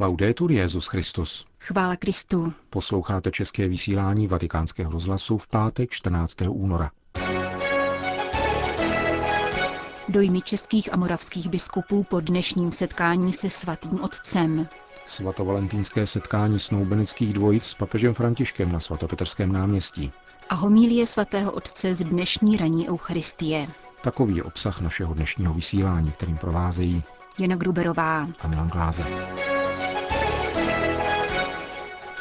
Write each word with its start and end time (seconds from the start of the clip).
Laudetur 0.00 0.52
Jezus 0.52 0.86
Christus. 0.86 1.46
Chvála 1.60 1.96
Kristu. 1.96 2.52
Posloucháte 2.70 3.30
české 3.30 3.68
vysílání 3.68 4.26
Vatikánského 4.26 4.92
rozhlasu 4.92 5.38
v 5.38 5.48
pátek 5.48 5.90
14. 5.90 6.36
února. 6.48 6.90
Dojmy 10.08 10.42
českých 10.42 10.92
a 10.92 10.96
moravských 10.96 11.48
biskupů 11.48 12.04
po 12.04 12.20
dnešním 12.20 12.72
setkání 12.72 13.32
se 13.32 13.50
svatým 13.50 14.00
otcem. 14.00 14.68
Svatovalentínské 15.06 16.06
setkání 16.06 16.58
snoubenických 16.58 17.32
dvojic 17.32 17.64
s 17.64 17.74
papežem 17.74 18.14
Františkem 18.14 18.72
na 18.72 18.80
svatopetrském 18.80 19.52
náměstí. 19.52 20.12
A 20.48 20.54
homílie 20.54 21.06
svatého 21.06 21.52
otce 21.52 21.94
z 21.94 22.04
dnešní 22.04 22.56
ranní 22.56 22.90
Eucharistie. 22.90 23.66
Takový 24.02 24.36
je 24.36 24.42
obsah 24.42 24.80
našeho 24.80 25.14
dnešního 25.14 25.54
vysílání, 25.54 26.10
kterým 26.10 26.36
provázejí 26.36 27.02
Jana 27.38 27.56
Gruberová 27.56 28.28
a 28.40 28.48
Milan 28.48 28.68
Gláze. 28.68 29.04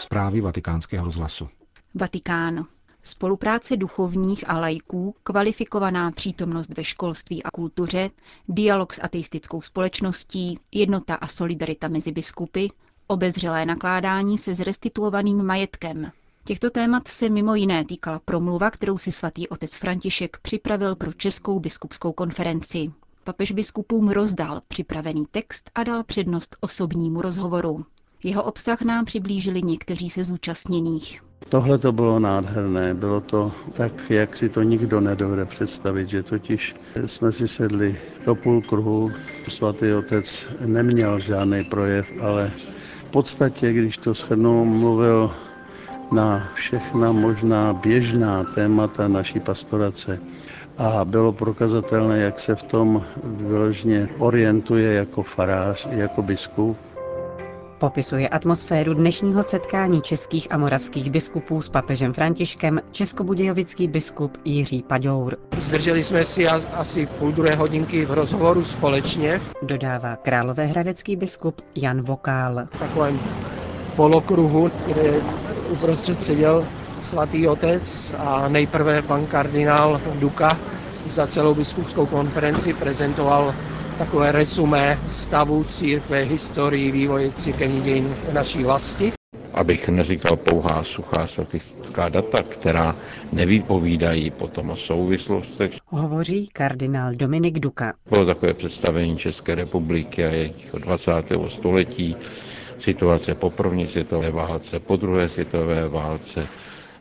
Zprávy 0.10 0.42
vatikánského 0.42 1.06
rozhlasu. 1.06 1.50
Vatikán. 1.96 2.66
Spolupráce 3.04 3.78
duchovních 3.78 4.50
a 4.50 4.60
lajků, 4.60 5.16
kvalifikovaná 5.24 6.12
přítomnost 6.12 6.78
ve 6.78 6.84
školství 6.84 7.44
a 7.44 7.52
kultuře, 7.52 8.10
dialog 8.48 8.94
s 8.94 9.04
ateistickou 9.04 9.62
společností, 9.62 10.60
jednota 10.72 11.16
a 11.16 11.28
solidarita 11.28 11.88
mezi 11.88 12.12
biskupy, 12.12 12.68
obezřelé 13.08 13.66
nakládání 13.66 14.38
se 14.38 14.56
zrestituovaným 14.56 15.44
majetkem. 15.44 16.12
Těchto 16.44 16.70
témat 16.70 17.08
se 17.08 17.30
mimo 17.30 17.56
jiné 17.56 17.86
týkala 17.86 18.20
promluva, 18.26 18.72
kterou 18.72 18.98
si 18.98 19.12
svatý 19.12 19.48
otec 19.48 19.76
František 19.78 20.38
připravil 20.42 20.96
pro 20.96 21.14
Českou 21.14 21.60
biskupskou 21.60 22.12
konferenci. 22.12 22.92
Papež 23.24 23.52
biskupům 23.52 24.10
rozdal 24.10 24.62
připravený 24.68 25.26
text 25.32 25.72
a 25.76 25.84
dal 25.84 26.04
přednost 26.04 26.56
osobnímu 26.62 27.22
rozhovoru. 27.22 27.86
Jeho 28.24 28.44
obsah 28.44 28.82
nám 28.82 29.06
přiblížili 29.06 29.62
někteří 29.62 30.10
se 30.10 30.24
zúčastněných. 30.24 31.22
Tohle 31.50 31.78
to 31.78 31.92
bylo 31.92 32.20
nádherné, 32.20 32.94
bylo 32.94 33.22
to 33.22 33.52
tak, 33.74 34.10
jak 34.10 34.36
si 34.36 34.50
to 34.50 34.62
nikdo 34.62 35.00
nedovede 35.00 35.46
představit, 35.46 36.10
že 36.10 36.24
totiž 36.24 36.76
jsme 37.06 37.32
si 37.32 37.48
sedli 37.48 38.00
do 38.26 38.36
půl 38.36 38.62
kruhu, 38.62 39.12
svatý 39.50 39.94
otec 39.94 40.48
neměl 40.66 41.20
žádný 41.20 41.64
projev, 41.64 42.12
ale 42.22 42.52
v 43.08 43.12
podstatě, 43.12 43.74
když 43.74 43.98
to 43.98 44.14
shrnu, 44.14 44.66
mluvil 44.66 45.32
na 46.12 46.50
všechna 46.54 47.12
možná 47.12 47.74
běžná 47.74 48.44
témata 48.44 49.08
naší 49.08 49.40
pastorace. 49.40 50.20
A 50.78 51.06
bylo 51.06 51.34
prokazatelné, 51.34 52.20
jak 52.20 52.40
se 52.40 52.56
v 52.56 52.64
tom 52.64 53.06
vyložně 53.24 54.10
orientuje 54.18 54.94
jako 54.94 55.24
farář, 55.24 55.88
jako 55.92 56.22
biskup 56.22 56.78
Popisuje 57.80 58.30
atmosféru 58.30 58.94
dnešního 58.94 59.44
setkání 59.44 60.02
českých 60.02 60.52
a 60.52 60.58
moravských 60.58 61.12
biskupů 61.12 61.62
s 61.62 61.70
papežem 61.70 62.14
Františkem 62.14 62.82
českobudějovický 62.92 63.88
biskup 63.88 64.38
Jiří 64.46 64.84
Paďour. 64.84 65.38
Zdrželi 65.58 66.04
jsme 66.04 66.26
si 66.26 66.48
asi 66.74 67.08
půl 67.08 67.32
druhé 67.32 67.56
hodinky 67.56 68.06
v 68.06 68.12
rozhovoru 68.12 68.64
společně. 68.64 69.40
Dodává 69.62 70.16
královéhradecký 70.16 71.16
biskup 71.16 71.62
Jan 71.76 72.02
Vokál. 72.02 72.66
V 72.74 72.78
takovém 72.78 73.22
polokruhu, 73.96 74.70
kde 74.86 75.22
uprostřed 75.68 76.22
seděl 76.22 76.68
svatý 77.00 77.48
otec 77.48 78.16
a 78.18 78.50
nejprve 78.50 79.02
pan 79.02 79.28
kardinál 79.28 80.02
Duka 80.14 80.50
za 81.06 81.28
celou 81.28 81.56
biskupskou 81.56 82.06
konferenci 82.06 82.74
prezentoval 82.74 83.56
takové 84.00 84.32
resumé 84.32 85.00
stavu 85.10 85.64
církve, 85.64 86.24
historii, 86.24 86.92
vývoje 86.92 87.32
církevních 87.32 87.84
dějin 87.84 88.16
v 88.30 88.34
naší 88.34 88.64
vlasti. 88.64 89.12
Abych 89.54 89.90
neříkal 89.90 90.38
pouhá 90.38 90.84
suchá 90.84 91.28
statistická 91.28 92.10
data, 92.10 92.44
která 92.44 92.96
nevypovídají 93.34 94.32
potom 94.32 94.70
o 94.70 94.76
souvislostech. 94.76 95.72
Hovoří 95.86 96.48
kardinál 96.54 97.12
Dominik 97.16 97.60
Duka. 97.60 97.94
Bylo 98.10 98.26
takové 98.26 98.54
představení 98.54 99.18
České 99.18 99.56
republiky 99.56 100.26
a 100.26 100.30
jejich 100.30 100.70
20. 100.78 101.12
století, 101.48 102.16
situace 102.78 103.36
po 103.36 103.50
první 103.50 103.88
světové 103.88 104.32
válce, 104.32 104.80
po 104.80 104.96
druhé 104.96 105.30
světové 105.30 105.88
válce, 105.90 106.48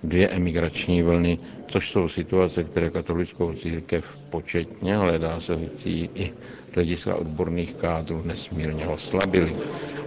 dvě 0.05 0.29
emigrační 0.29 1.03
vlny, 1.03 1.39
což 1.67 1.91
jsou 1.91 2.09
situace, 2.09 2.65
které 2.65 2.91
katolickou 2.91 3.53
církev 3.53 4.19
početně, 4.31 4.97
ale 4.97 5.19
dá 5.19 5.41
se 5.41 5.57
říct 5.59 5.87
i 6.15 6.33
z 6.71 6.75
hlediska 6.75 7.15
odborných 7.15 7.75
kádrů 7.75 8.23
nesmírně 8.25 8.87
oslabily. 8.87 9.57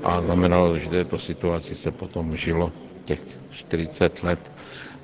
A 0.04 0.22
znamenalo, 0.22 0.78
že 0.78 0.90
této 0.90 1.20
situaci 1.20 1.76
se 1.76 1.92
potom 1.92 2.36
žilo 2.38 2.72
těch 3.06 3.20
40 3.52 4.24
let. 4.24 4.52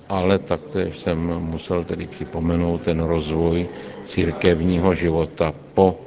Ale 0.09 0.39
taktéž 0.39 0.97
jsem 0.99 1.17
musel 1.39 1.83
tedy 1.83 2.07
připomenout 2.07 2.81
ten 2.81 2.99
rozvoj 2.99 3.69
církevního 4.03 4.95
života 4.95 5.53
po 5.73 5.99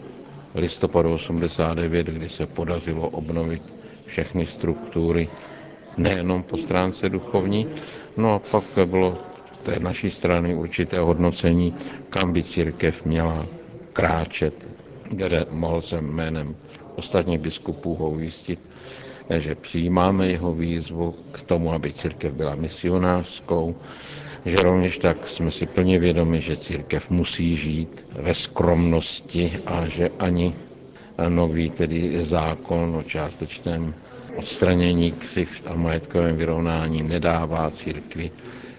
listopadu 0.54 1.12
89, 1.14 2.06
kdy 2.06 2.28
se 2.28 2.46
podařilo 2.46 3.08
obnovit 3.08 3.74
všechny 4.06 4.46
struktury, 4.46 5.28
nejenom 5.96 6.42
po 6.42 6.56
stránce 6.56 7.08
duchovní. 7.08 7.66
No 8.16 8.34
a 8.34 8.38
pak 8.38 8.64
bylo 8.84 9.18
té 9.62 9.78
naší 9.80 10.10
strany 10.10 10.54
určité 10.54 11.00
hodnocení, 11.00 11.74
kam 12.08 12.32
by 12.32 12.42
církev 12.42 13.04
měla 13.04 13.46
kráčet, 13.92 14.68
kde 15.10 15.46
mohl 15.50 15.80
jsem 15.80 16.04
jménem 16.06 16.56
ostatních 16.96 17.38
biskupů 17.38 17.94
ho 17.94 18.10
ujistit, 18.10 18.60
že 19.38 19.54
přijímáme 19.54 20.26
jeho 20.28 20.54
výzvu 20.54 21.14
k 21.32 21.44
tomu, 21.44 21.72
aby 21.72 21.92
církev 21.92 22.32
byla 22.32 22.54
misionářskou, 22.54 23.76
že 24.44 24.56
rovněž 24.56 24.98
tak 24.98 25.28
jsme 25.28 25.50
si 25.50 25.66
plně 25.66 25.98
vědomi, 25.98 26.40
že 26.40 26.56
církev 26.56 27.10
musí 27.10 27.56
žít 27.56 28.06
ve 28.12 28.34
skromnosti 28.34 29.52
a 29.66 29.88
že 29.88 30.08
ani 30.18 30.54
nový 31.28 31.70
tedy 31.70 32.22
zákon 32.22 32.96
o 32.96 33.02
částečném 33.02 33.94
odstranění 34.36 35.12
křivt 35.12 35.66
a 35.66 35.74
majetkovém 35.74 36.36
vyrovnání 36.36 37.02
nedává 37.02 37.70
církvi 37.70 38.30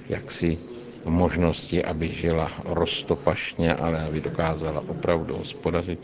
jaksi 0.09 0.57
možnosti, 1.05 1.83
aby 1.85 2.07
žila 2.13 2.51
roztopašně, 2.65 3.75
ale 3.75 4.03
aby 4.05 4.21
dokázala 4.21 4.83
opravdu 4.87 5.35
hospodařit, 5.37 5.99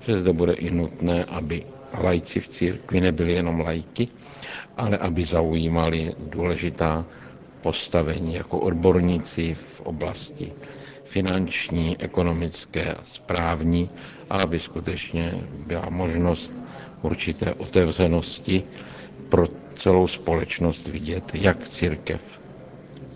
že 0.00 0.18
zde 0.20 0.32
bude 0.32 0.52
i 0.52 0.70
nutné, 0.70 1.24
aby 1.24 1.62
lajci 2.02 2.40
v 2.40 2.48
církvi 2.48 3.00
nebyli 3.00 3.32
jenom 3.32 3.60
lajky, 3.60 4.08
ale 4.76 4.98
aby 4.98 5.24
zaujímali 5.24 6.12
důležitá 6.18 7.04
postavení 7.60 8.34
jako 8.34 8.58
odborníci 8.58 9.54
v 9.54 9.80
oblasti 9.80 10.52
finanční, 11.06 11.96
ekonomické 12.00 12.94
a 12.94 13.04
správní, 13.04 13.90
a 14.30 14.34
aby 14.42 14.60
skutečně 14.60 15.34
byla 15.66 15.90
možnost 15.90 16.54
určité 17.02 17.54
otevřenosti 17.54 18.62
pro 19.28 19.46
celou 19.74 20.06
společnost 20.06 20.88
vidět, 20.88 21.30
jak 21.34 21.68
církev 21.68 22.20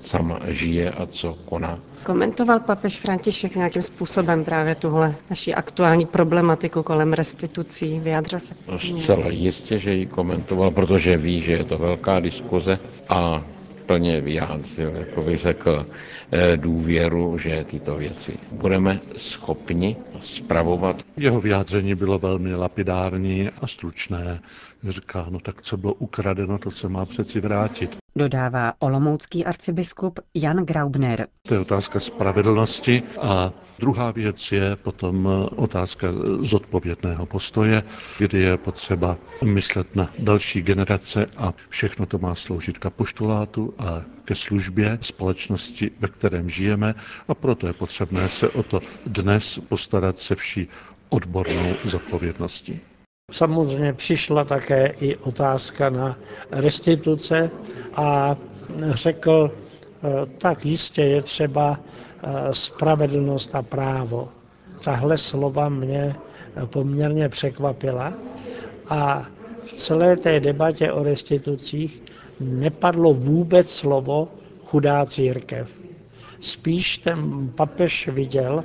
sama 0.03 0.41
žije 0.49 0.91
a 0.91 1.07
co 1.07 1.35
koná. 1.45 1.79
Komentoval 2.05 2.61
papež 2.61 3.01
František 3.01 3.57
nějakým 3.57 3.83
způsobem 3.83 4.45
právě 4.45 4.75
tuhle 4.75 5.15
naši 5.31 5.55
aktuální 5.55 6.07
problematiku 6.07 6.83
kolem 6.83 7.13
restitucí? 7.13 8.01
Vyjádřil 8.01 8.39
se? 8.39 8.55
Zcela 8.79 9.29
jistě, 9.29 9.79
že 9.79 9.95
ji 9.95 10.07
komentoval, 10.07 10.71
protože 10.71 11.17
ví, 11.17 11.41
že 11.41 11.53
je 11.53 11.65
to 11.65 11.79
velká 11.79 12.21
diskuze 12.21 12.79
a 13.09 13.43
plně 13.91 14.21
vyjádřil, 14.21 14.93
jako 14.97 15.23
bych 15.23 15.39
řekl, 15.41 15.87
eh, 16.33 16.57
důvěru, 16.57 17.39
že 17.39 17.65
tyto 17.65 17.95
věci 17.97 18.39
budeme 18.53 19.01
schopni 19.17 19.97
spravovat. 20.21 21.03
Jeho 21.17 21.41
vyjádření 21.41 21.95
bylo 21.95 22.19
velmi 22.19 22.55
lapidární 22.55 23.49
a 23.61 23.67
stručné. 23.67 24.41
Říká, 24.89 25.27
no 25.31 25.41
tak 25.41 25.63
co 25.63 25.77
bylo 25.77 25.95
ukradeno, 25.95 26.59
to 26.59 26.71
se 26.71 26.89
má 26.89 27.07
přeci 27.07 27.41
vrátit. 27.41 27.97
Dodává 28.21 28.73
olomoucký 28.79 29.45
arcibiskup 29.45 30.21
Jan 30.35 30.57
Graubner. 30.57 31.27
To 31.43 31.55
je 31.55 31.61
otázka 31.61 32.01
spravedlnosti 32.01 33.03
a 33.21 33.53
druhá 33.79 34.11
věc 34.11 34.53
je 34.53 34.77
potom 34.77 35.29
otázka 35.57 36.09
zodpovědného 36.41 37.27
postoje, 37.27 37.83
kdy 38.19 38.39
je 38.41 38.57
potřeba 38.57 39.17
myslet 39.45 39.97
na 39.97 40.11
další 40.19 40.63
generace 40.63 41.27
a 41.37 41.55
všechno 41.69 42.07
to 42.07 42.19
má 42.19 42.35
sloužit 42.35 42.79
k 42.79 42.87
apoštolátu 42.87 43.75
a 43.79 44.03
ke 44.25 44.35
službě 44.35 44.99
společnosti, 45.01 45.91
ve 46.01 46.09
kterém 46.09 46.51
žijeme 46.51 46.95
a 47.29 47.35
proto 47.35 47.67
je 47.67 47.73
potřebné 47.73 48.29
se 48.29 48.49
o 48.49 48.63
to 48.63 48.81
dnes 49.07 49.61
postarat 49.69 50.19
se 50.19 50.35
vší 50.35 50.69
odbornou 51.09 51.75
zodpovědností. 51.85 52.81
Samozřejmě 53.31 53.93
přišla 53.93 54.45
také 54.45 54.87
i 55.01 55.17
otázka 55.17 55.91
na 55.91 56.19
restituce 56.51 57.51
a 57.95 58.37
řekl, 58.91 59.51
eh, 59.51 60.27
tak 60.39 60.67
jistě 60.67 61.03
je 61.03 61.23
třeba 61.23 61.81
eh, 62.23 62.29
spravedlnost 62.53 63.55
a 63.55 63.63
právo. 63.63 64.29
Tahle 64.85 65.19
slova 65.19 65.69
mě 65.69 66.17
poměrně 66.67 67.29
překvapila 67.29 68.13
a 68.89 69.27
v 69.65 69.73
celé 69.73 70.17
té 70.17 70.41
debatě 70.41 70.93
o 70.93 71.03
restitucích 71.03 72.03
nepadlo 72.41 73.15
vůbec 73.15 73.71
slovo 73.71 74.29
chudá 74.65 75.07
církev. 75.07 75.81
Spíš 76.41 76.99
ten 76.99 77.49
papež 77.55 78.09
viděl, 78.09 78.65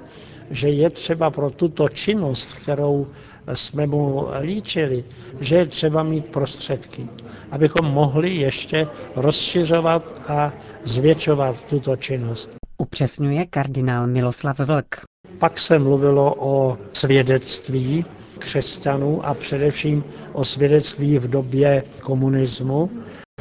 že 0.52 0.70
je 0.70 0.90
třeba 0.90 1.32
pro 1.32 1.50
tuto 1.50 1.90
činnost, 1.90 2.54
kterou 2.54 3.08
jsme 3.54 3.88
mu 3.88 4.28
líčili, 4.42 5.04
že 5.40 5.56
je 5.56 5.66
třeba 5.66 6.04
mít 6.04 6.32
prostředky, 6.32 7.08
abychom 7.52 7.86
mohli 7.86 8.36
ještě 8.36 8.88
rozšiřovat 9.16 10.22
a 10.28 10.54
zvětšovat 10.84 11.64
tuto 11.64 11.96
činnost. 11.96 12.56
Upřesňuje 12.78 13.46
kardinál 13.46 14.08
Miloslav 14.08 14.60
Vlk. 14.60 14.96
Pak 15.40 15.60
se 15.60 15.80
mluvilo 15.80 16.36
o 16.40 16.78
svědectví 16.94 18.06
křesťanů 18.40 19.26
a 19.26 19.34
především 19.34 20.04
o 20.34 20.44
svědectví 20.44 21.18
v 21.20 21.28
době 21.30 21.84
komunismu. 22.02 22.90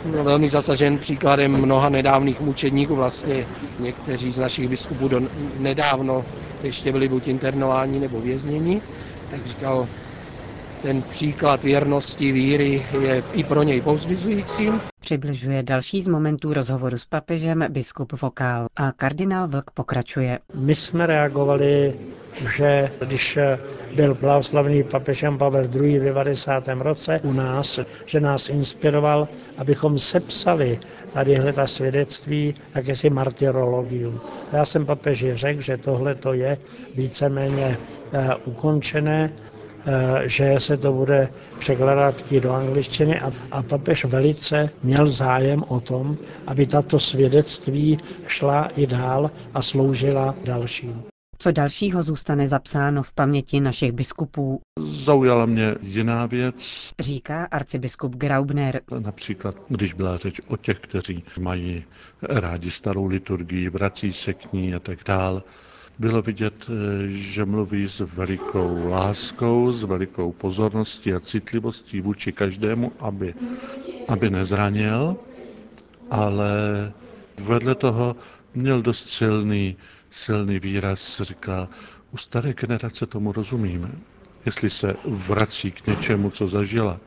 Byl 0.05 0.25
velmi 0.25 0.49
zasažen 0.49 0.99
příkladem 0.99 1.53
mnoha 1.53 1.89
nedávných 1.89 2.41
mučedníků. 2.41 2.95
Vlastně 2.95 3.47
někteří 3.79 4.33
z 4.33 4.39
našich 4.39 4.69
biskupů 4.69 5.09
do 5.09 5.21
nedávno 5.57 6.25
ještě 6.63 6.93
byli 6.93 7.09
buď 7.09 7.29
internováni 7.29 8.01
nebo 8.01 8.21
vězněni. 8.21 8.83
Tak 9.31 9.47
říkal, 9.47 9.89
ten 10.85 11.03
příklad 11.03 11.65
věrnosti 11.65 12.33
víry 12.33 12.87
je 13.01 13.23
i 13.33 13.45
pro 13.45 13.63
něj 13.63 13.81
povzbuzující. 13.81 14.71
Přibližuje 15.01 15.63
další 15.63 16.03
z 16.03 16.09
momentů 16.09 16.55
rozhovoru 16.55 16.99
s 16.99 17.05
papežem 17.05 17.65
biskup 17.69 18.13
Vokál 18.23 18.67
a 18.77 18.93
kardinál 18.93 19.49
Vlk 19.49 19.71
pokračuje. 19.71 20.39
My 20.55 20.75
jsme 20.75 21.07
reagovali, 21.07 21.95
že 22.57 22.91
když 23.07 23.39
byl 23.97 24.15
blahoslavný 24.15 24.83
papežem 24.83 25.39
Pavel 25.39 25.65
II. 25.75 25.99
v 25.99 26.05
90. 26.05 26.69
roce 26.69 27.21
u 27.23 27.33
nás, 27.33 27.81
že 28.07 28.21
nás 28.21 28.49
inspiroval, 28.49 29.29
abychom 29.59 29.99
sepsali 29.99 30.79
tadyhle 31.13 31.53
ta 31.53 31.67
svědectví, 31.67 32.55
jakési 32.75 33.11
martyrologium. 33.11 34.21
Já 34.53 34.65
jsem 34.65 34.87
papeži 34.87 35.35
řekl, 35.35 35.61
že 35.61 35.77
tohle 35.77 36.15
to 36.15 36.33
je 36.33 36.59
víceméně 36.95 37.79
uh, 38.13 38.31
ukončené 38.45 39.33
Eh, 39.35 39.54
že 40.25 40.55
se 40.59 40.77
to 40.77 40.93
bude 40.93 41.29
překládat 41.59 42.33
i 42.33 42.41
do 42.41 42.53
angličtiny 42.53 43.21
a, 43.21 43.33
a 43.51 43.63
papež 43.63 44.05
velice 44.05 44.71
měl 44.83 45.07
zájem 45.09 45.65
o 45.69 45.81
tom, 45.81 46.17
aby 46.47 46.67
tato 46.67 46.99
svědectví 46.99 47.99
šla 48.27 48.65
i 48.77 48.87
dál 48.87 49.31
a 49.55 49.63
sloužila 49.63 50.35
dalším. 50.45 51.03
Co 51.39 51.53
dalšího 51.53 52.03
zůstane 52.03 52.47
zapsáno 52.47 53.03
v 53.03 53.13
paměti 53.13 53.61
našich 53.61 53.93
biskupů? 53.93 54.61
Zaujala 54.81 55.47
mě 55.47 55.75
jiná 55.83 56.27
věc. 56.27 56.91
Říká 57.01 57.45
arcibiskup 57.51 58.17
Graubner. 58.17 58.81
Například, 58.99 59.55
když 59.69 59.95
byla 59.95 60.17
řeč 60.17 60.41
o 60.49 60.57
těch, 60.57 60.79
kteří 60.81 61.25
mají 61.41 61.85
rádi 62.23 62.71
starou 62.71 63.07
liturgii, 63.07 63.69
vrací 63.69 64.13
se 64.13 64.35
k 64.35 64.53
ní 64.53 64.75
a 64.75 64.79
tak 64.79 64.99
dál, 65.07 65.43
bylo 65.99 66.23
vidět, 66.23 66.67
eh, 66.71 67.09
že 67.09 67.45
mluví 67.45 67.89
s 67.89 67.99
velikou 68.01 68.89
láskou, 68.89 69.73
s 69.73 69.83
velikou 69.83 70.33
pozorností 70.33 71.15
a 71.15 71.21
citlivostí 71.21 72.01
vůči 72.01 72.33
každému, 72.33 72.93
aby, 72.99 73.35
aby 74.09 74.31
nezranil, 74.31 75.17
ale 76.11 76.53
vedle 77.49 77.75
toho 77.75 78.17
měl 78.55 78.83
dost 78.83 79.11
silný, 79.11 79.77
silný 80.11 80.59
výraz, 80.59 81.21
říká, 81.21 81.69
u 82.11 82.17
staré 82.17 82.55
generace 82.55 83.07
tomu 83.07 83.33
rozumíme. 83.33 83.91
Jestli 84.47 84.71
se 84.71 84.97
vrací 85.07 85.73
k 85.73 85.87
něčemu, 85.87 86.31
co 86.31 86.47
zažila, 86.49 87.01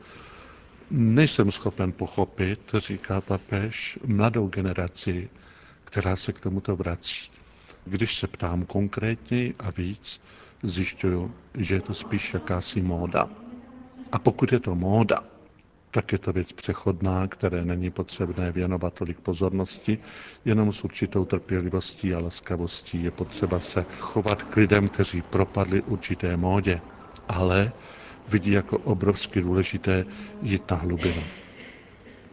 nejsem 0.90 1.52
schopen 1.52 1.92
pochopit, 1.92 2.74
říká 2.78 3.20
papež, 3.20 3.98
mladou 4.06 4.48
generaci, 4.48 5.30
která 5.84 6.16
se 6.16 6.32
k 6.32 6.40
tomuto 6.40 6.76
vrací. 6.76 7.30
Když 7.88 8.16
se 8.18 8.26
ptám 8.26 8.64
konkrétně 8.66 9.52
a 9.58 9.70
víc, 9.70 10.20
zjišťuju, 10.62 11.34
že 11.54 11.74
je 11.74 11.80
to 11.80 11.94
spíš 11.94 12.34
jakási 12.34 12.82
móda. 12.82 13.28
A 14.12 14.18
pokud 14.18 14.52
je 14.52 14.60
to 14.60 14.74
móda, 14.74 15.24
tak 15.90 16.12
je 16.12 16.18
to 16.18 16.32
věc 16.32 16.52
přechodná, 16.52 17.26
které 17.26 17.64
není 17.64 17.90
potřebné 17.90 18.52
věnovat 18.52 18.94
tolik 18.94 19.20
pozornosti, 19.20 19.98
jenom 20.44 20.72
s 20.72 20.84
určitou 20.84 21.24
trpělivostí 21.24 22.14
a 22.14 22.18
laskavostí 22.18 23.02
je 23.04 23.10
potřeba 23.10 23.60
se 23.60 23.84
chovat 23.98 24.42
k 24.42 24.56
lidem, 24.56 24.88
kteří 24.88 25.22
propadli 25.22 25.82
určité 25.82 26.36
módě, 26.36 26.80
ale 27.28 27.72
vidí 28.28 28.50
jako 28.50 28.78
obrovsky 28.78 29.40
důležité 29.40 30.04
jít 30.42 30.70
na 30.70 30.76
hlubinu 30.76 31.22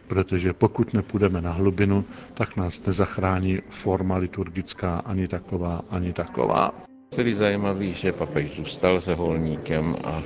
protože 0.08 0.52
pokud 0.52 0.94
nepůjdeme 0.94 1.40
na 1.40 1.52
hlubinu, 1.52 2.04
tak 2.34 2.56
nás 2.56 2.82
nezachrání 2.86 3.58
forma 3.68 4.16
liturgická 4.16 4.98
ani 4.98 5.28
taková, 5.28 5.80
ani 5.90 6.12
taková. 6.12 6.72
Byli 7.16 7.34
zajímavý, 7.34 7.92
že 7.92 8.12
papež 8.12 8.56
zůstal 8.56 9.00
se 9.00 9.14
holníkem 9.14 9.96
a 10.04 10.22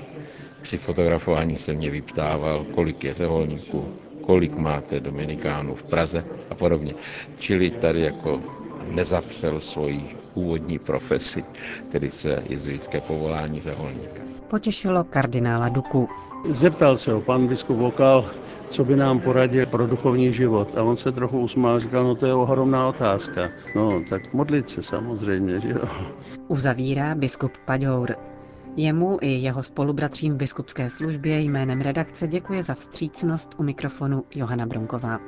při 0.62 0.79
fotografování 0.79 1.56
se 1.56 1.73
mě 1.73 1.91
vyptával, 1.91 2.65
kolik 2.75 3.05
je 3.05 3.15
zeholníků, 3.15 3.88
kolik 4.23 4.56
máte 4.56 5.00
Dominikánů 5.00 5.75
v 5.75 5.83
Praze 5.83 6.25
a 6.50 6.55
podobně. 6.55 6.94
Čili 7.38 7.71
tady 7.71 8.00
jako 8.00 8.41
nezapřel 8.91 9.61
svoji 9.61 10.17
původní 10.35 10.79
profesi, 10.79 11.44
tedy 11.88 12.11
své 12.11 12.43
jezuitské 12.49 13.00
povolání 13.00 13.61
zeholníka. 13.61 14.23
Potěšilo 14.49 15.05
kardinála 15.05 15.69
Duku. 15.69 16.09
Zeptal 16.50 16.97
se 16.99 17.12
ho 17.12 17.21
pan 17.21 17.47
biskup 17.49 17.77
Vokal, 17.77 18.31
co 18.69 18.85
by 18.85 18.97
nám 18.97 19.21
poradil 19.21 19.67
pro 19.67 19.87
duchovní 19.87 20.32
život. 20.32 20.79
A 20.79 20.82
on 20.82 20.97
se 20.97 21.12
trochu 21.12 21.41
usmál 21.41 21.81
říkal, 21.81 22.05
no 22.05 22.15
to 22.15 22.27
je 22.27 22.35
ohromná 22.35 22.88
otázka. 22.88 23.49
No, 23.75 24.03
tak 24.11 24.32
modlit 24.32 24.69
se 24.69 24.83
samozřejmě, 24.83 25.61
že 25.61 25.69
jo. 25.69 25.81
Uzavírá 26.49 27.15
biskup 27.15 27.53
Paďour. 27.65 28.17
Jemu 28.76 29.19
i 29.21 29.29
jeho 29.29 29.62
spolubratřím 29.62 30.35
v 30.35 30.37
biskupské 30.37 30.91
službě 30.91 31.41
jménem 31.41 31.81
redakce 31.81 32.29
děkuje 32.29 32.62
za 32.62 32.75
vstřícnost 32.75 33.55
u 33.56 33.62
mikrofonu 33.62 34.25
Johana 34.35 34.67
Bronková. 34.67 35.19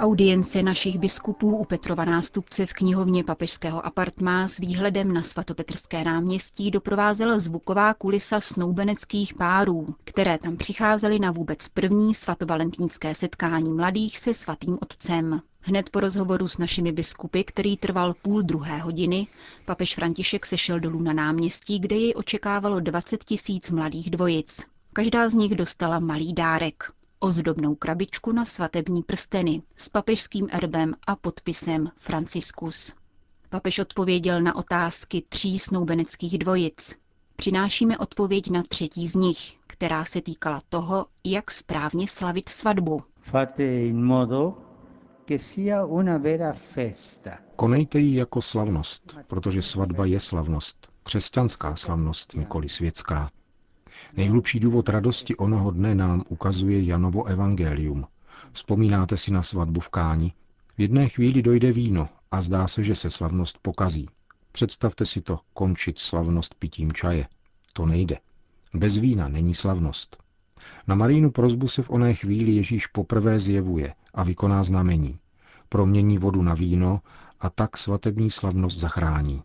Audience 0.00 0.62
našich 0.62 0.98
biskupů 0.98 1.56
u 1.56 1.64
Petrova 1.64 2.04
nástupce 2.04 2.66
v 2.66 2.72
knihovně 2.72 3.24
papežského 3.24 3.86
apartmá 3.86 4.48
s 4.48 4.58
výhledem 4.58 5.12
na 5.12 5.22
svatopetrské 5.22 6.04
náměstí 6.04 6.70
doprovázela 6.70 7.38
zvuková 7.38 7.94
kulisa 7.94 8.40
snoubeneckých 8.40 9.34
párů, 9.34 9.86
které 10.04 10.38
tam 10.38 10.56
přicházely 10.56 11.18
na 11.18 11.30
vůbec 11.30 11.68
první 11.68 12.14
svatovalentínské 12.14 13.14
setkání 13.14 13.70
mladých 13.72 14.18
se 14.18 14.34
svatým 14.34 14.78
otcem. 14.82 15.42
Hned 15.60 15.90
po 15.90 16.00
rozhovoru 16.00 16.48
s 16.48 16.58
našimi 16.58 16.92
biskupy, 16.92 17.44
který 17.44 17.76
trval 17.76 18.14
půl 18.22 18.42
druhé 18.42 18.78
hodiny, 18.78 19.26
papež 19.64 19.94
František 19.94 20.46
sešel 20.46 20.80
dolů 20.80 21.02
na 21.02 21.12
náměstí, 21.12 21.78
kde 21.80 21.96
jej 21.96 22.12
očekávalo 22.16 22.80
20 22.80 23.24
tisíc 23.24 23.70
mladých 23.70 24.10
dvojic. 24.10 24.64
Každá 24.92 25.28
z 25.28 25.34
nich 25.34 25.54
dostala 25.54 25.98
malý 25.98 26.32
dárek 26.32 26.97
ozdobnou 27.20 27.74
krabičku 27.74 28.32
na 28.32 28.44
svatební 28.44 29.02
prsteny 29.02 29.62
s 29.76 29.88
papežským 29.88 30.48
erbem 30.52 30.94
a 31.06 31.16
podpisem 31.16 31.90
Franciscus. 31.96 32.92
Papež 33.48 33.78
odpověděl 33.78 34.40
na 34.40 34.56
otázky 34.56 35.22
tří 35.28 35.58
snoubeneckých 35.58 36.38
dvojic. 36.38 36.94
Přinášíme 37.36 37.98
odpověď 37.98 38.50
na 38.50 38.62
třetí 38.62 39.08
z 39.08 39.14
nich, 39.14 39.58
která 39.66 40.04
se 40.04 40.20
týkala 40.20 40.62
toho, 40.68 41.06
jak 41.24 41.50
správně 41.50 42.08
slavit 42.08 42.48
svatbu. 42.48 43.02
Konejte 47.56 47.98
ji 47.98 48.18
jako 48.18 48.42
slavnost, 48.42 49.18
protože 49.26 49.62
svatba 49.62 50.06
je 50.06 50.20
slavnost. 50.20 50.88
Křesťanská 51.02 51.76
slavnost, 51.76 52.34
nikoli 52.34 52.68
světská. 52.68 53.30
Nejhlubší 54.16 54.60
důvod 54.60 54.88
radosti 54.88 55.36
onoho 55.36 55.70
dne 55.70 55.94
nám 55.94 56.24
ukazuje 56.28 56.82
Janovo 56.82 57.24
evangelium. 57.24 58.06
Vzpomínáte 58.52 59.16
si 59.16 59.30
na 59.30 59.42
svatbu 59.42 59.80
v 59.80 59.88
Káni? 59.88 60.32
V 60.76 60.80
jedné 60.80 61.08
chvíli 61.08 61.42
dojde 61.42 61.72
víno 61.72 62.08
a 62.30 62.42
zdá 62.42 62.68
se, 62.68 62.82
že 62.82 62.94
se 62.94 63.10
slavnost 63.10 63.58
pokazí. 63.62 64.08
Představte 64.52 65.06
si 65.06 65.20
to, 65.20 65.40
končit 65.54 65.98
slavnost 65.98 66.54
pitím 66.54 66.92
čaje. 66.92 67.28
To 67.72 67.86
nejde. 67.86 68.18
Bez 68.74 68.96
vína 68.96 69.28
není 69.28 69.54
slavnost. 69.54 70.16
Na 70.86 70.94
Marínu 70.94 71.30
prozbu 71.30 71.68
se 71.68 71.82
v 71.82 71.90
oné 71.90 72.14
chvíli 72.14 72.52
Ježíš 72.52 72.86
poprvé 72.86 73.38
zjevuje 73.38 73.94
a 74.14 74.22
vykoná 74.22 74.62
znamení. 74.62 75.18
Promění 75.68 76.18
vodu 76.18 76.42
na 76.42 76.54
víno 76.54 77.00
a 77.40 77.50
tak 77.50 77.76
svatební 77.76 78.30
slavnost 78.30 78.78
zachrání. 78.78 79.42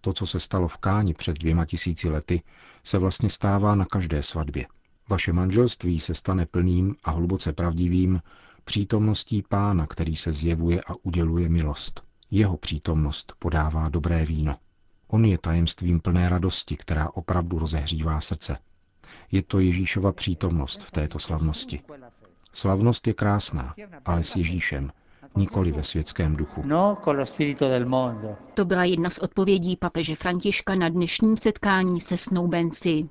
To, 0.00 0.12
co 0.12 0.26
se 0.26 0.40
stalo 0.40 0.68
v 0.68 0.76
Káni 0.76 1.14
před 1.14 1.38
dvěma 1.38 1.64
tisíci 1.64 2.08
lety, 2.08 2.42
se 2.84 2.98
vlastně 2.98 3.30
stává 3.30 3.74
na 3.74 3.84
každé 3.84 4.22
svatbě. 4.22 4.66
Vaše 5.08 5.32
manželství 5.32 6.00
se 6.00 6.14
stane 6.14 6.46
plným 6.46 6.96
a 7.04 7.10
hluboce 7.10 7.52
pravdivým 7.52 8.22
přítomností 8.64 9.42
pána, 9.48 9.86
který 9.86 10.16
se 10.16 10.32
zjevuje 10.32 10.80
a 10.86 10.94
uděluje 11.02 11.48
milost. 11.48 12.02
Jeho 12.30 12.56
přítomnost 12.56 13.34
podává 13.38 13.88
dobré 13.88 14.24
víno. 14.24 14.56
On 15.08 15.24
je 15.24 15.38
tajemstvím 15.38 16.00
plné 16.00 16.28
radosti, 16.28 16.76
která 16.76 17.08
opravdu 17.14 17.58
rozehřívá 17.58 18.20
srdce. 18.20 18.58
Je 19.32 19.42
to 19.42 19.58
Ježíšova 19.58 20.12
přítomnost 20.12 20.82
v 20.82 20.90
této 20.90 21.18
slavnosti. 21.18 21.80
Slavnost 22.52 23.06
je 23.06 23.14
krásná, 23.14 23.74
ale 24.04 24.24
s 24.24 24.36
Ježíšem, 24.36 24.92
nikoli 25.36 25.72
ve 25.72 25.82
světském 25.82 26.36
duchu. 26.36 26.62
No 26.64 26.98
to 28.54 28.64
byla 28.64 28.84
jedna 28.84 29.10
z 29.10 29.18
odpovědí 29.18 29.76
papeže 29.76 30.16
Františka 30.16 30.74
na 30.74 30.88
dnešním 30.88 31.36
setkání 31.36 32.00
se 32.00 32.16
snoubenci. 32.16 33.08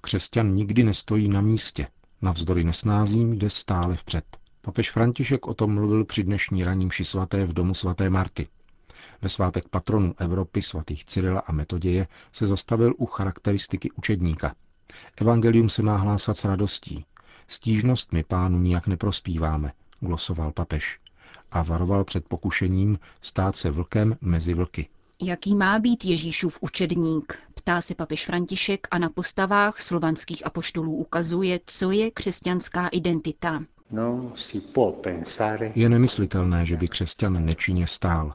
Křesťan 0.00 0.54
nikdy 0.54 0.82
nestojí 0.82 1.28
na 1.28 1.40
místě. 1.40 1.86
Navzdory 2.22 2.64
nesnázím 2.64 3.32
jde 3.32 3.50
stále 3.50 3.96
vpřed. 3.96 4.24
Papež 4.62 4.90
František 4.90 5.46
o 5.46 5.54
tom 5.54 5.74
mluvil 5.74 6.04
při 6.04 6.22
dnešní 6.22 6.64
raním 6.64 6.90
ši 6.90 7.04
svaté 7.04 7.46
v 7.46 7.52
domu 7.52 7.74
svaté 7.74 8.10
Marty. 8.10 8.48
Ve 9.22 9.28
svátek 9.28 9.68
patronů 9.68 10.14
Evropy 10.18 10.62
svatých 10.62 11.04
Cyrila 11.04 11.40
a 11.40 11.52
Metoděje 11.52 12.06
se 12.32 12.46
zastavil 12.46 12.94
u 12.98 13.06
charakteristiky 13.06 13.90
učedníka. 13.90 14.54
Evangelium 15.20 15.68
se 15.68 15.82
má 15.82 15.96
hlásat 15.96 16.36
s 16.36 16.44
radostí. 16.44 17.04
Stížnostmi 17.48 18.24
pánu 18.24 18.58
nijak 18.58 18.86
neprospíváme, 18.86 19.72
glosoval 20.00 20.52
papež 20.52 20.98
a 21.50 21.62
varoval 21.62 22.04
před 22.04 22.28
pokušením 22.28 22.98
stát 23.20 23.56
se 23.56 23.70
vlkem 23.70 24.16
mezi 24.20 24.54
vlky. 24.54 24.88
Jaký 25.22 25.54
má 25.54 25.78
být 25.78 26.04
Ježíšův 26.04 26.58
učedník? 26.60 27.38
Ptá 27.54 27.80
se 27.80 27.94
papež 27.94 28.26
František 28.26 28.88
a 28.90 28.98
na 28.98 29.08
postavách 29.10 29.80
slovanských 29.80 30.46
apoštolů 30.46 30.92
ukazuje, 30.96 31.60
co 31.66 31.90
je 31.90 32.10
křesťanská 32.10 32.88
identita. 32.88 33.62
Je 35.74 35.88
nemyslitelné, 35.88 36.66
že 36.66 36.76
by 36.76 36.88
křesťan 36.88 37.44
nečinně 37.44 37.86
stál. 37.86 38.32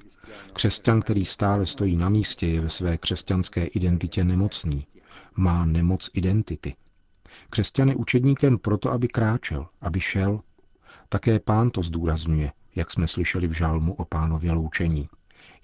Křesťan, 0.53 1.01
který 1.01 1.25
stále 1.25 1.65
stojí 1.65 1.95
na 1.95 2.09
místě, 2.09 2.47
je 2.47 2.61
ve 2.61 2.69
své 2.69 2.97
křesťanské 2.97 3.65
identitě 3.65 4.23
nemocný. 4.23 4.85
Má 5.35 5.65
nemoc 5.65 6.09
identity. 6.13 6.75
Křesťan 7.49 7.89
je 7.89 7.95
učedníkem 7.95 8.57
proto, 8.57 8.91
aby 8.91 9.07
kráčel, 9.07 9.67
aby 9.81 9.99
šel. 9.99 10.39
Také 11.13 11.39
pán 11.39 11.69
to 11.69 11.83
zdůrazňuje, 11.83 12.51
jak 12.75 12.91
jsme 12.91 13.07
slyšeli 13.07 13.47
v 13.47 13.51
žalmu 13.51 13.93
o 13.93 14.05
pánově 14.05 14.51
loučení. 14.51 15.09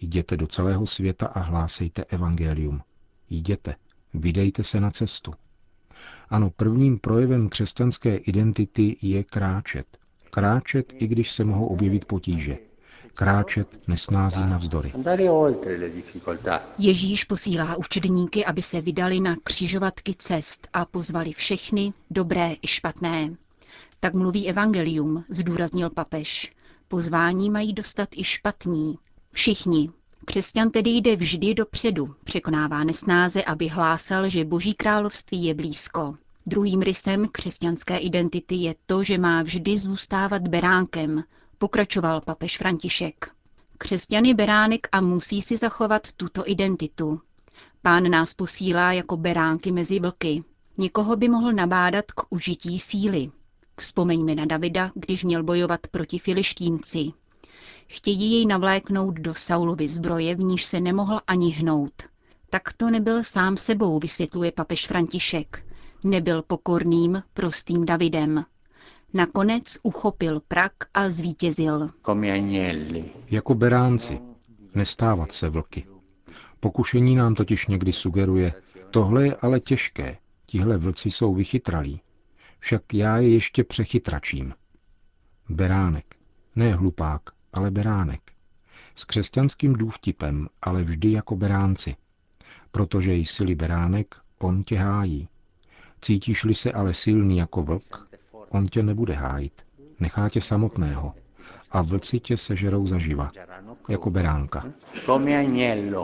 Jděte 0.01 0.37
do 0.37 0.47
celého 0.47 0.85
světa 0.85 1.27
a 1.27 1.39
hlásejte 1.39 2.03
evangelium. 2.03 2.81
Jděte, 3.29 3.75
vydejte 4.13 4.63
se 4.63 4.79
na 4.79 4.91
cestu. 4.91 5.33
Ano, 6.29 6.49
prvním 6.49 6.99
projevem 6.99 7.49
křesťanské 7.49 8.15
identity 8.17 8.97
je 9.01 9.23
kráčet. 9.23 9.97
Kráčet, 10.29 10.93
i 10.97 11.07
když 11.07 11.31
se 11.31 11.43
mohou 11.43 11.67
objevit 11.67 12.05
potíže. 12.05 12.57
Kráčet 13.13 13.87
nesnází 13.87 14.41
navzdory. 14.41 14.93
Ježíš 16.77 17.23
posílá 17.23 17.75
učedníky, 17.77 18.45
aby 18.45 18.61
se 18.61 18.81
vydali 18.81 19.19
na 19.19 19.35
křižovatky 19.43 20.15
cest 20.17 20.67
a 20.73 20.85
pozvali 20.85 21.33
všechny, 21.33 21.93
dobré 22.11 22.53
i 22.61 22.67
špatné. 22.67 23.29
Tak 23.99 24.13
mluví 24.13 24.49
evangelium, 24.49 25.23
zdůraznil 25.29 25.89
papež. 25.89 26.51
Pozvání 26.87 27.49
mají 27.49 27.73
dostat 27.73 28.09
i 28.11 28.23
špatní. 28.23 28.97
Všichni. 29.31 29.89
Křesťan 30.25 30.69
tedy 30.69 30.89
jde 30.89 31.15
vždy 31.15 31.53
dopředu, 31.53 32.15
překonává 32.23 32.83
nesnáze, 32.83 33.43
aby 33.43 33.67
hlásal, 33.67 34.29
že 34.29 34.45
Boží 34.45 34.73
království 34.73 35.43
je 35.45 35.53
blízko. 35.53 36.15
Druhým 36.45 36.81
rysem 36.81 37.27
křesťanské 37.31 37.97
identity 37.97 38.55
je 38.55 38.75
to, 38.85 39.03
že 39.03 39.17
má 39.17 39.41
vždy 39.43 39.77
zůstávat 39.77 40.47
beránkem, 40.47 41.23
pokračoval 41.57 42.21
papež 42.21 42.57
František. 42.57 43.31
Křesťan 43.77 44.25
je 44.25 44.33
beránek 44.33 44.87
a 44.91 45.01
musí 45.01 45.41
si 45.41 45.57
zachovat 45.57 46.11
tuto 46.11 46.49
identitu. 46.49 47.21
Pán 47.81 48.11
nás 48.11 48.33
posílá 48.33 48.93
jako 48.93 49.17
beránky 49.17 49.71
mezi 49.71 49.99
vlky. 49.99 50.43
Někoho 50.77 51.15
by 51.15 51.29
mohl 51.29 51.53
nabádat 51.53 52.05
k 52.11 52.21
užití 52.29 52.79
síly. 52.79 53.31
Vzpomeňme 53.79 54.35
na 54.35 54.45
Davida, 54.45 54.91
když 54.95 55.23
měl 55.23 55.43
bojovat 55.43 55.87
proti 55.87 56.19
filištínci. 56.19 57.11
Chtějí 57.87 58.31
jej 58.31 58.45
navléknout 58.45 59.15
do 59.15 59.33
Saulovy 59.33 59.87
zbroje, 59.87 60.35
v 60.35 60.39
níž 60.39 60.63
se 60.63 60.79
nemohl 60.79 61.19
ani 61.27 61.51
hnout. 61.51 61.93
Tak 62.49 62.73
to 62.73 62.89
nebyl 62.89 63.23
sám 63.23 63.57
sebou, 63.57 63.99
vysvětluje 63.99 64.51
papež 64.51 64.87
František. 64.87 65.65
Nebyl 66.03 66.41
pokorným, 66.41 67.23
prostým 67.33 67.85
Davidem. 67.85 68.43
Nakonec 69.13 69.77
uchopil 69.83 70.41
prak 70.47 70.73
a 70.93 71.09
zvítězil. 71.09 71.89
Jako 73.29 73.55
beránci, 73.55 74.19
nestávat 74.75 75.31
se 75.31 75.49
vlky. 75.49 75.87
Pokušení 76.59 77.15
nám 77.15 77.35
totiž 77.35 77.67
někdy 77.67 77.93
sugeruje, 77.93 78.53
tohle 78.91 79.25
je 79.25 79.35
ale 79.35 79.59
těžké, 79.59 80.17
tihle 80.45 80.77
vlci 80.77 81.11
jsou 81.11 81.33
vychytralí. 81.35 82.01
Však 82.59 82.93
já 82.93 83.17
je 83.17 83.29
ještě 83.29 83.63
přechytračím. 83.63 84.53
Beránek, 85.49 86.15
ne 86.55 86.73
hlupák, 86.73 87.21
ale 87.53 87.71
beránek. 87.71 88.21
S 88.95 89.05
křesťanským 89.05 89.73
důvtipem, 89.73 90.47
ale 90.61 90.83
vždy 90.83 91.11
jako 91.11 91.35
beránci. 91.35 91.95
Protože 92.71 93.13
jsi-li 93.13 93.55
beránek, 93.55 94.15
on 94.39 94.63
tě 94.63 94.77
hájí. 94.77 95.27
Cítíš-li 96.01 96.55
se 96.55 96.71
ale 96.71 96.93
silný 96.93 97.37
jako 97.37 97.63
vlk, 97.63 98.07
on 98.49 98.67
tě 98.67 98.83
nebude 98.83 99.13
hájit. 99.13 99.65
Nechá 99.99 100.29
tě 100.29 100.41
samotného. 100.41 101.13
A 101.71 101.81
vlci 101.81 102.19
tě 102.19 102.37
sežerou 102.37 102.87
zaživa, 102.87 103.31
jako 103.89 104.09
beránka. 104.09 104.73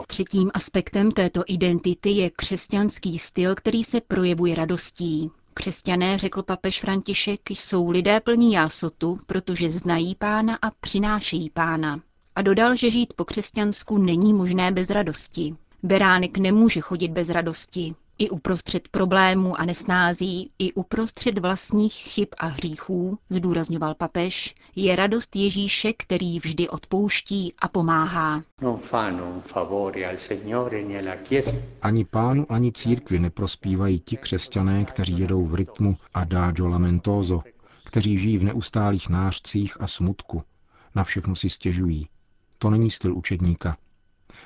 Třetím 0.06 0.50
aspektem 0.54 1.12
této 1.12 1.42
identity 1.46 2.10
je 2.10 2.30
křesťanský 2.30 3.18
styl, 3.18 3.54
který 3.54 3.84
se 3.84 4.00
projevuje 4.00 4.54
radostí. 4.54 5.30
Křesťané, 5.54 6.18
řekl 6.18 6.42
papež 6.42 6.80
František, 6.80 7.50
jsou 7.50 7.90
lidé 7.90 8.20
plní 8.20 8.52
jásotu, 8.52 9.18
protože 9.26 9.70
znají 9.70 10.14
pána 10.14 10.58
a 10.62 10.70
přinášejí 10.70 11.50
pána. 11.50 12.00
A 12.34 12.42
dodal, 12.42 12.76
že 12.76 12.90
žít 12.90 13.14
po 13.16 13.24
křesťansku 13.24 13.98
není 13.98 14.34
možné 14.34 14.72
bez 14.72 14.90
radosti. 14.90 15.56
Beránek 15.82 16.38
nemůže 16.38 16.80
chodit 16.80 17.08
bez 17.08 17.28
radosti. 17.28 17.94
I 18.18 18.30
uprostřed 18.30 18.88
problémů 18.88 19.60
a 19.60 19.64
nesnází, 19.64 20.50
i 20.58 20.72
uprostřed 20.72 21.38
vlastních 21.38 21.92
chyb 21.92 22.28
a 22.38 22.46
hříchů, 22.46 23.18
zdůrazňoval 23.30 23.94
papež, 23.94 24.54
je 24.76 24.96
radost 24.96 25.36
Ježíše, 25.36 25.92
který 25.92 26.38
vždy 26.38 26.68
odpouští 26.68 27.54
a 27.58 27.68
pomáhá. 27.68 28.42
Ani 31.82 32.04
pánu, 32.04 32.46
ani 32.48 32.72
církvi 32.72 33.18
neprospívají 33.18 34.00
ti 34.00 34.16
křesťané, 34.16 34.84
kteří 34.84 35.18
jedou 35.18 35.44
v 35.44 35.54
rytmu 35.54 35.96
adagio 36.14 36.68
lamentoso, 36.68 37.42
kteří 37.84 38.18
žijí 38.18 38.38
v 38.38 38.44
neustálých 38.44 39.08
nářcích 39.08 39.76
a 39.80 39.86
smutku. 39.86 40.42
Na 40.94 41.04
všechno 41.04 41.36
si 41.36 41.50
stěžují. 41.50 42.08
To 42.58 42.70
není 42.70 42.90
styl 42.90 43.16
učedníka. 43.16 43.76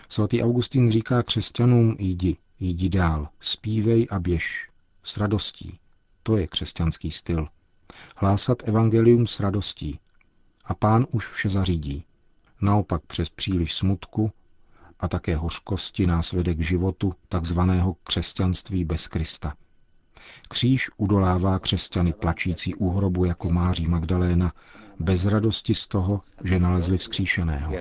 Svatý 0.09 0.43
Augustín 0.43 0.91
říká 0.91 1.23
křesťanům 1.23 1.97
jdi, 1.99 2.37
Jdi 2.61 2.89
dál, 2.89 3.29
zpívej 3.41 4.07
a 4.11 4.19
běž. 4.19 4.69
S 5.03 5.17
radostí. 5.17 5.79
To 6.23 6.37
je 6.37 6.47
křesťanský 6.47 7.11
styl. 7.11 7.49
Hlásat 8.17 8.69
evangelium 8.69 9.27
s 9.27 9.41
radostí. 9.41 10.01
A 10.65 10.75
pán 10.75 11.07
už 11.13 11.27
vše 11.27 11.49
zařídí. 11.49 12.05
Naopak 12.61 13.03
přes 13.07 13.31
příliš 13.31 13.75
smutku 13.75 14.33
a 15.01 15.09
také 15.09 15.37
hořkosti 15.37 16.07
nás 16.07 16.33
vede 16.33 16.55
k 16.55 16.63
životu 16.63 17.15
takzvaného 17.29 17.97
křesťanství 18.05 18.85
bez 18.85 19.09
Krista. 19.09 19.55
Kříž 20.49 20.91
udolává 20.97 21.59
křesťany 21.59 22.13
plačící 22.13 22.75
u 22.75 22.91
hrobu 22.91 23.25
jako 23.25 23.51
Máří 23.51 23.87
Magdaléna 23.89 24.53
bez 25.01 25.27
radosti 25.27 25.75
z 25.75 25.87
toho, 25.87 26.21
že 26.45 26.59
nalezli 26.59 26.99
vzkříšeného. 26.99 27.73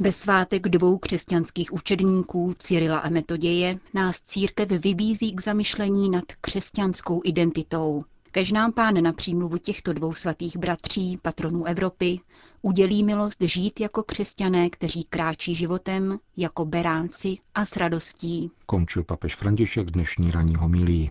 Ve 0.00 0.12
svátek 0.12 0.68
dvou 0.68 0.98
křesťanských 0.98 1.72
učedníků 1.72 2.52
Cyrila 2.58 2.98
a 2.98 3.08
Metoděje 3.08 3.78
nás 3.94 4.20
církev 4.20 4.68
vybízí 4.68 5.32
k 5.32 5.42
zamyšlení 5.42 6.10
nad 6.10 6.24
křesťanskou 6.40 7.20
identitou. 7.24 8.04
Kež 8.30 8.52
nám 8.52 8.72
pán 8.72 9.02
na 9.02 9.12
přímluvu 9.12 9.58
těchto 9.58 9.92
dvou 9.92 10.12
svatých 10.12 10.56
bratří, 10.56 11.18
patronů 11.22 11.64
Evropy, 11.64 12.20
udělí 12.62 13.04
milost 13.04 13.42
žít 13.42 13.80
jako 13.80 14.02
křesťané, 14.02 14.70
kteří 14.70 15.04
kráčí 15.04 15.54
životem 15.54 16.18
jako 16.36 16.64
beránci 16.64 17.36
a 17.54 17.64
s 17.64 17.76
radostí. 17.76 18.50
Končil 18.66 19.04
papež 19.04 19.36
František 19.36 19.90
dnešní 19.90 20.30
ranní 20.30 20.56
homilí. 20.56 21.10